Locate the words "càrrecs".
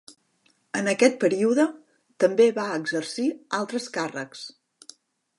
3.99-4.43